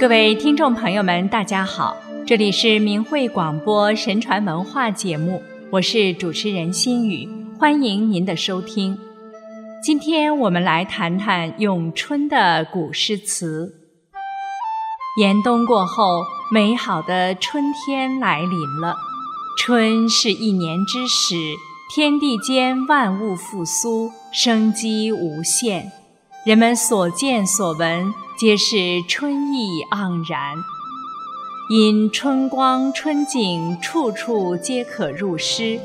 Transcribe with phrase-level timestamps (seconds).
[0.00, 1.94] 各位听众朋友们，大家好，
[2.26, 7.28] 这里是明慧广播神传文化节目，我是主持人心雨，
[7.58, 8.98] 欢迎您的收听。
[9.84, 13.74] 今天我们来谈谈咏春的古诗词。
[15.20, 18.96] 严冬过后，美好的春天来临了。
[19.58, 21.34] 春是一年之始，
[21.94, 25.92] 天地间万物复苏，生机无限。
[26.46, 30.56] 人们所见所闻，皆是春意盎然。
[31.68, 35.78] 因春光春景，处处皆可入诗。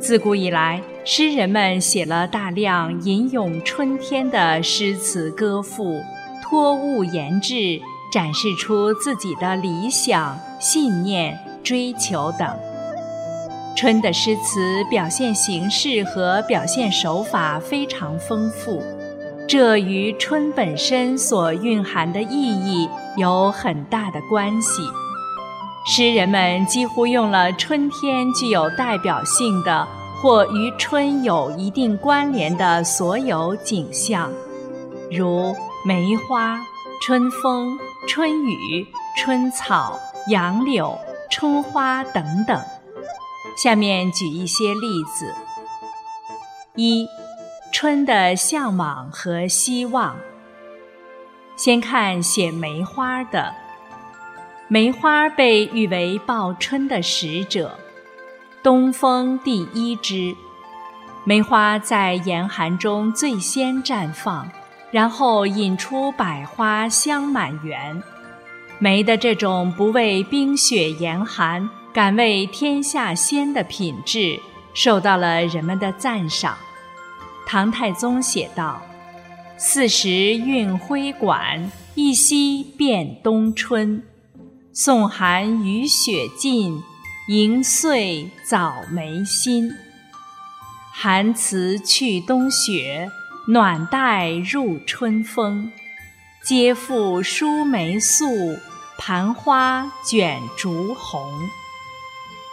[0.00, 6.00] 自古以来，诗人们写了大量吟咏春天的诗词歌赋，
[6.42, 7.80] 托物言志，
[8.12, 12.48] 展示出自己的理想、信念、追求等。
[13.76, 18.82] 春的诗词表现形式和表现手法非常丰富。
[19.50, 24.80] 这与春本身所蕴含的意义有很大的关系。
[25.84, 29.88] 诗人们几乎用了春天具有代表性的
[30.22, 34.30] 或与春有一定关联的所有景象，
[35.10, 35.52] 如
[35.84, 36.56] 梅花、
[37.02, 40.96] 春风、春雨、春草、杨柳、
[41.28, 42.56] 春花等等。
[43.60, 45.34] 下面举一些例子：
[46.76, 47.04] 一。
[47.72, 50.16] 春的向往和希望。
[51.56, 53.54] 先看写梅花的，
[54.68, 57.78] 梅花被誉为报春的使者，
[58.62, 60.34] 东风第一枝。
[61.24, 64.50] 梅花在严寒中最先绽放，
[64.90, 68.02] 然后引出百花香满园。
[68.78, 74.40] 梅的这种不畏冰雪严寒，敢为天下先的品质，
[74.72, 76.56] 受到了人们的赞赏。
[77.46, 78.80] 唐太宗写道
[79.58, 84.02] ：“四时运辉管，一夕变冬春。
[84.72, 86.80] 送寒雨雪尽，
[87.28, 89.70] 迎岁早梅新。
[90.92, 93.10] 寒辞去冬雪，
[93.48, 95.72] 暖带入春风。
[96.44, 98.26] 皆复疏梅素，
[98.96, 101.28] 盘花卷竹红。”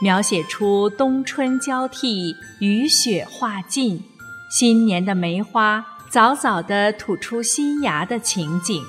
[0.00, 4.02] 描写出冬春交替，雨雪化尽。
[4.48, 8.84] 新年的梅花早早地吐出新芽的情景。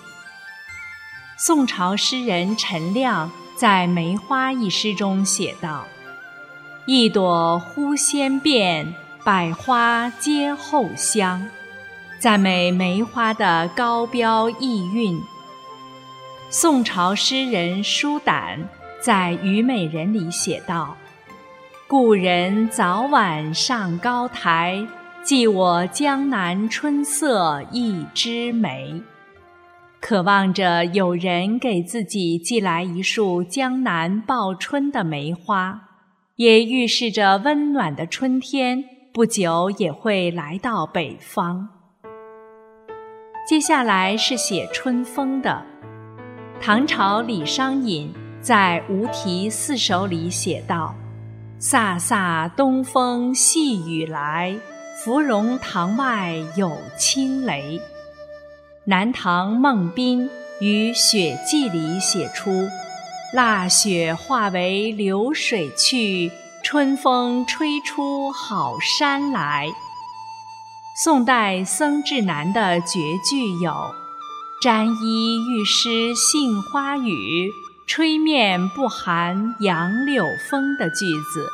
[1.37, 5.85] 宋朝诗人陈亮在《梅花》一诗中写道
[6.85, 11.47] ：“一朵忽先变，百花皆后香。”
[12.19, 15.19] 赞美梅花的高标意韵。
[16.49, 18.67] 宋朝诗人舒胆
[18.99, 20.97] 在《虞美人》里写道
[21.87, 24.87] ：“故人早晚上高台。”
[25.27, 29.01] 寄我江南春色一枝梅，
[29.99, 35.81] 渴望着有人给自己寄来一束江南报春的梅花，
[36.37, 38.81] 也预示着温暖的春天
[39.13, 41.67] 不久也会来到北方。
[43.45, 45.61] 接下来是写春风的，
[46.61, 48.09] 唐朝李商隐
[48.39, 50.95] 在《无题四首》里写道
[51.59, 54.57] ：“飒飒东风细雨来。”
[55.03, 57.79] 芙蓉塘外有轻雷。
[58.85, 60.27] 南唐孟斌
[60.59, 62.67] 于《雪记》里写出
[63.31, 66.31] ：“腊雪化为流水去，
[66.63, 69.69] 春风吹出好山来。”
[71.03, 73.71] 宋代僧志南的绝句有
[74.63, 77.51] ：“沾衣欲湿杏花雨，
[77.85, 81.47] 吹面不寒杨柳风”的句子。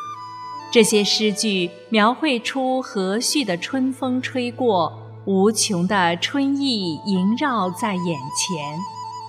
[0.73, 4.91] 这些诗句描绘出和煦的春风吹过，
[5.27, 8.79] 无穷的春意萦绕在眼前，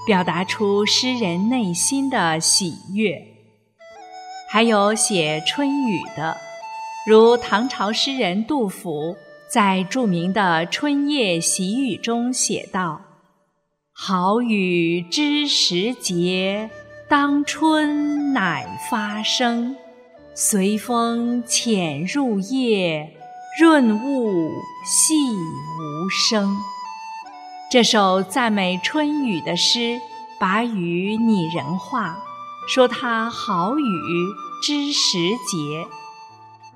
[0.06, 3.22] 表达出诗人内心的喜悦。
[4.50, 6.34] 还有写春雨的，
[7.06, 9.14] 如唐朝诗人杜甫
[9.46, 13.02] 在著名的《春夜喜雨》中写道
[13.92, 16.70] ：“好雨知时节，
[17.06, 19.76] 当春乃发生。”
[20.36, 23.14] 随风潜入夜，
[23.60, 24.50] 润物
[24.84, 26.56] 细无声。
[27.70, 30.00] 这首赞美春雨的诗，
[30.40, 32.18] 把雨拟人化，
[32.66, 33.84] 说它好雨
[34.60, 35.86] 知时节。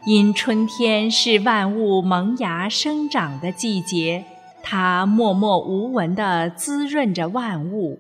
[0.07, 4.25] 因春天是万物萌芽生长的季节，
[4.63, 7.99] 它默默无闻地滋润着万物。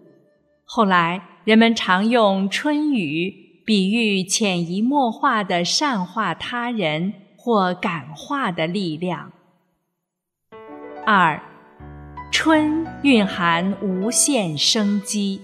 [0.65, 3.48] 后来人们常用春雨。
[3.69, 9.31] 比喻潜移默化的善化他人或感化的力量。
[11.05, 11.38] 二，
[12.32, 15.43] 春蕴含无限生机。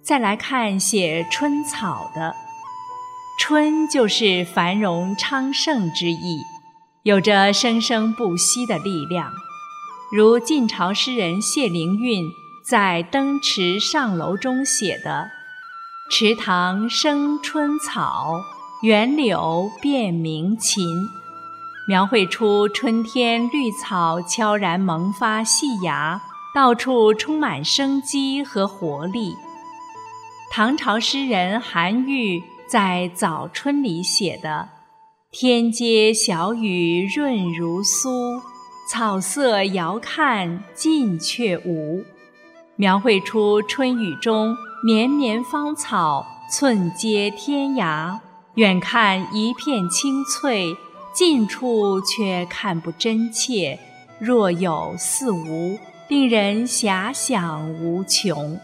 [0.00, 2.36] 再来看写春草的，
[3.40, 6.38] 春就是繁荣昌盛之意，
[7.02, 9.32] 有着生生不息的力量。
[10.12, 12.24] 如晋朝诗人谢灵运
[12.64, 15.32] 在《登池上楼》中写的
[16.08, 18.40] ：“池塘生春草，
[18.82, 20.86] 园柳变鸣禽。”
[21.88, 26.20] 描绘出春天绿草悄然萌发细芽，
[26.54, 29.34] 到处充满生机和活力。
[30.50, 34.68] 唐朝诗人韩愈在《早春》里写的
[35.30, 38.40] ：“天街小雨润如酥。”
[38.88, 42.04] 草色遥看近却无，
[42.76, 48.18] 描绘出春雨中绵绵芳草寸接天涯，
[48.54, 50.76] 远看一片青翠，
[51.12, 53.78] 近处却看不真切，
[54.18, 55.78] 若有似无，
[56.08, 58.58] 令人遐想无穷。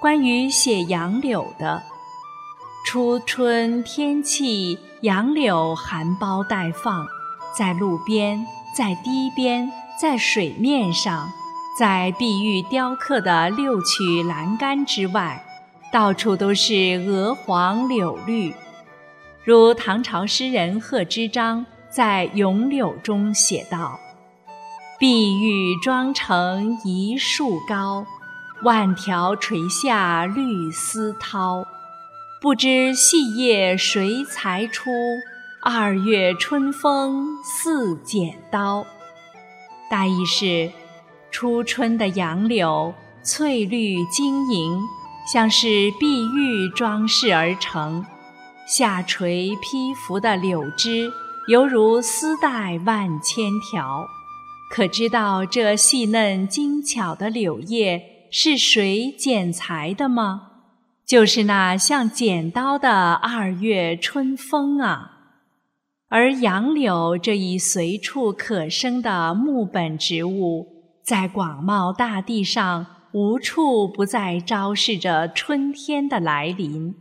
[0.00, 1.82] 关于写杨柳的，
[2.86, 7.06] 初春天气，杨柳含苞待放，
[7.56, 8.46] 在路边。
[8.74, 11.30] 在堤边，在水面上，
[11.78, 15.42] 在碧玉雕刻的六曲栏杆之外，
[15.90, 18.54] 到处都是鹅黄柳绿。
[19.42, 23.98] 如唐朝诗人贺知章在《咏柳》中写道
[25.00, 28.06] ：“碧玉妆成一树高，
[28.62, 31.64] 万条垂下绿丝绦。
[32.40, 34.90] 不知细叶谁裁出？”
[35.64, 38.84] 二月春风似剪刀，
[39.88, 40.70] 大意是：
[41.32, 42.94] 初春的杨柳
[43.24, 44.78] 翠绿晶莹，
[45.32, 48.04] 像是碧玉装饰而成；
[48.68, 51.10] 下垂披拂的柳枝，
[51.48, 54.06] 犹如丝带万千条。
[54.70, 60.50] 可知道这细嫩精巧的柳叶是谁剪裁的吗？
[61.06, 65.08] 就是那像剪刀的二月春风啊！
[66.08, 70.71] 而杨柳这一随处可生的木本植物，
[71.02, 76.94] 在广袤大地上无处不在昭示着春天的来临。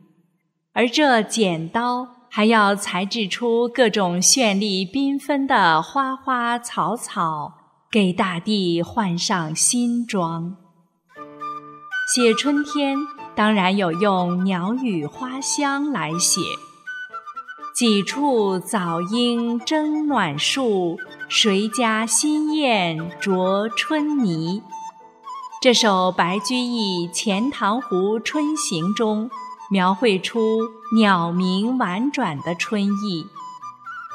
[0.73, 7.53] 而这剪刀还要裁制出各种绚丽缤纷的花花草草，
[7.91, 10.55] 给大地换上新装。
[12.15, 12.97] 写春天，
[13.35, 16.41] 当然有用鸟语花香来写。
[17.73, 20.97] 几处早莺争暖树，
[21.29, 24.61] 谁家新燕啄春泥？
[25.61, 29.31] 这首白居易《钱塘湖春行》中，
[29.69, 33.25] 描绘出鸟鸣婉转的春意。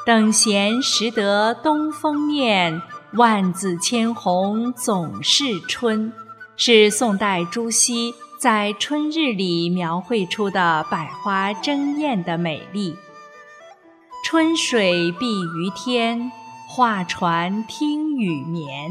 [0.04, 2.82] 等闲识得东风面，
[3.14, 6.12] 万紫千红总是春，
[6.56, 12.94] 是宋代朱熹在春日里描绘出的百花争艳的美丽。
[14.28, 16.32] 春水碧于天，
[16.66, 18.90] 画船听雨眠。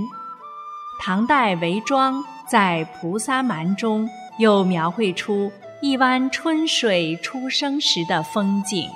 [1.02, 4.08] 唐代韦庄在《菩萨蛮》中
[4.40, 5.52] 又描绘出
[5.82, 8.90] 一湾春水初生时的风景：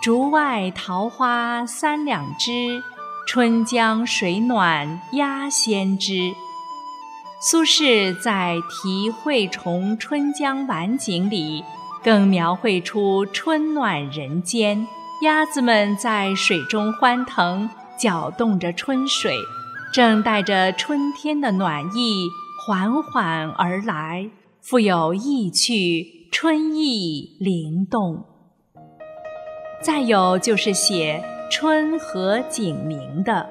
[0.00, 2.80] 竹外桃花三两枝，
[3.26, 6.32] 春江水暖鸭先知。
[7.40, 11.64] 苏轼在《题惠崇春江晚景》里
[12.00, 14.86] 更描绘出春暖人间。
[15.22, 19.36] 鸭子们在水中欢腾，搅动着春水，
[19.92, 22.26] 正带着春天的暖意
[22.66, 24.30] 缓缓而来，
[24.62, 28.24] 富有意趣，春意灵动。
[29.82, 33.50] 再有就是写春和景明的，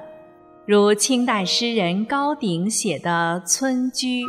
[0.66, 4.24] 如清代诗人高鼎写的《村居》：“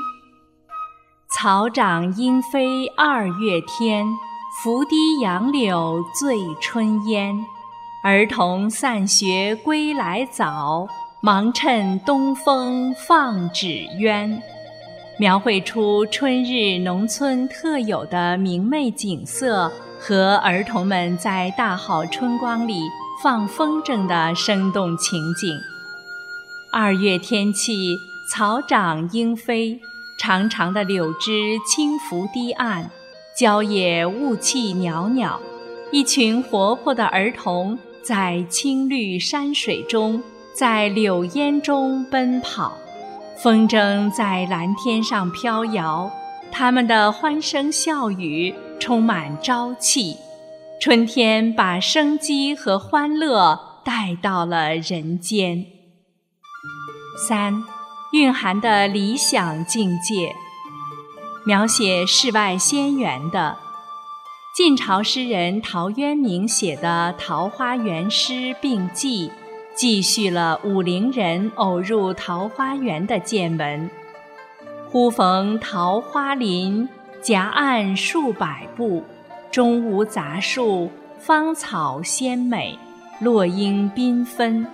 [1.35, 4.05] 草长莺飞二月天。”
[4.53, 7.45] 拂堤杨柳醉春烟，
[8.03, 10.85] 儿童散学归来早，
[11.21, 14.41] 忙趁东风放纸鸢。
[15.17, 22.81] 描绘出春日农村特有的明媚景色和儿童们在大好春光里
[23.23, 25.57] 放风筝的生动情景。
[26.73, 27.97] 二月天气，
[28.29, 29.79] 草长莺飞，
[30.19, 32.91] 长长的柳枝轻拂堤岸。
[33.37, 35.39] 郊野雾气袅袅，
[35.91, 40.21] 一群活泼的儿童在青绿山水中，
[40.53, 42.77] 在柳烟中奔跑，
[43.41, 46.11] 风筝在蓝天上飘摇，
[46.51, 50.17] 他们的欢声笑语充满朝气。
[50.79, 55.65] 春天把生机和欢乐带到了人间。
[57.27, 57.63] 三，
[58.13, 60.35] 蕴含的理想境界。
[61.43, 63.57] 描写世外仙缘的。
[64.55, 69.29] 晋朝诗人陶渊明写的《桃花源诗并记》，
[69.73, 73.89] 记叙了武陵人偶入桃花源的见闻。
[74.87, 76.87] 忽逢桃花林，
[77.21, 79.03] 夹岸数百步，
[79.49, 82.77] 中无杂树，芳草鲜美，
[83.19, 84.67] 落英缤纷。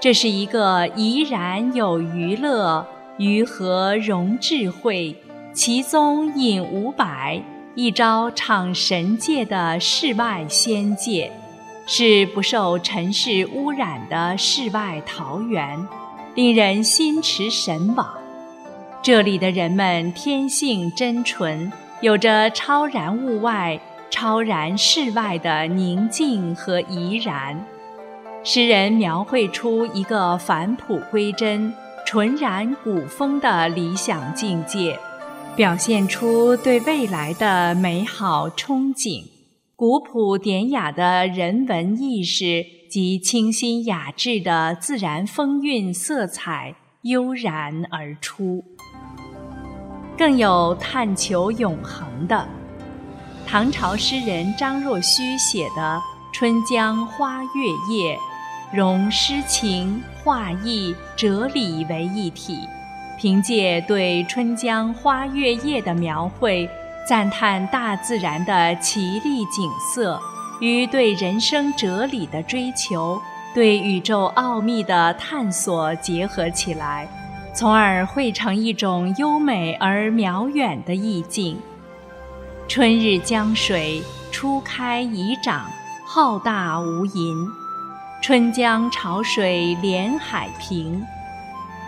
[0.00, 2.86] 这是一个怡然有娱乐，
[3.16, 5.16] 于和融智慧，
[5.54, 7.42] 其宗隐五百，
[7.74, 11.32] 一朝敞神界的世外仙界，
[11.86, 15.86] 是不受尘世污染的世外桃源，
[16.34, 18.06] 令人心驰神往。
[19.02, 27.64] 这里的人们天性真纯，有着超然物外、超然世外的宁静和怡然。
[28.44, 31.74] 诗人描绘出一个返璞归真、
[32.06, 34.98] 纯然古风的理想境界，
[35.58, 39.24] 表现出对未来的美好憧憬，
[39.74, 48.62] 古朴典雅的人文意识及清新雅致的自然风韵色彩悠然而出。
[50.16, 52.48] 更有探求永恒的，
[53.44, 56.00] 唐朝诗人张若虚写的。
[56.32, 57.50] 春江花月
[57.92, 58.16] 夜，
[58.72, 62.60] 融诗情、画意、哲理为一体。
[63.18, 66.70] 凭借对春江花月夜的描绘，
[67.04, 70.20] 赞叹大自然的奇丽景色，
[70.60, 73.20] 与对人生哲理的追求、
[73.52, 77.08] 对宇宙奥秘的探索结合起来，
[77.52, 81.58] 从而汇成一种优美而渺远的意境。
[82.68, 85.66] 春日江水初开已涨。
[86.10, 87.46] 浩大无垠，
[88.22, 91.04] 春江潮水连海平。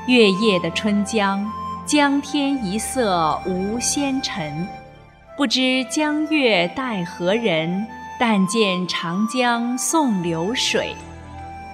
[0.07, 1.47] 月夜的春江，
[1.87, 4.67] 江天一色无纤尘。
[5.37, 7.87] 不知江月待何人？
[8.19, 10.95] 但见长江送流水。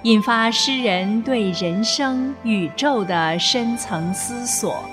[0.03, 4.83] 引发诗人对人生、宇宙的深层思索，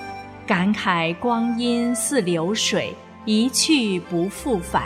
[0.47, 2.93] 感慨光阴似流水，
[3.25, 4.83] 一去不复返。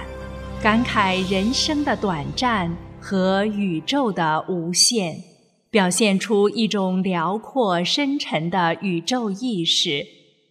[0.62, 5.16] 感慨人生的短暂和宇宙的无限，
[5.72, 10.04] 表现出一种辽阔深沉的宇宙意识，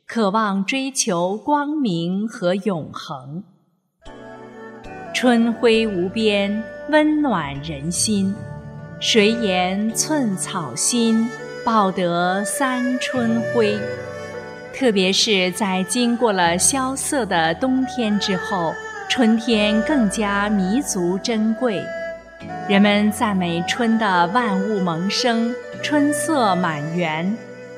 [0.06, 3.42] 渴望追求光明和永恒。
[5.12, 8.32] 春晖无边，温暖人心。
[9.00, 11.28] 谁言寸草心，
[11.64, 13.76] 报得三春晖？
[14.72, 18.72] 特别是在经过了萧瑟的冬天之后。
[19.10, 21.82] 春天更加弥足珍贵，
[22.68, 27.34] 人们赞美春的万物萌生，春色满园，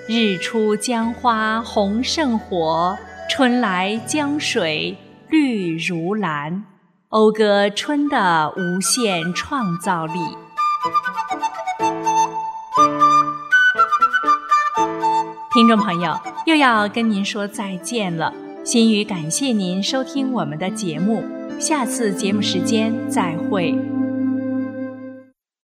[0.09, 2.99] 日出江花红胜火，
[3.30, 6.64] 春来江水绿如蓝，
[7.09, 10.18] 讴歌春的无限创造力。
[15.54, 18.35] 听众朋友，又要跟您说再见了。
[18.64, 21.23] 心语感谢您收听我们的节目，
[21.61, 24.00] 下次节目时间再会。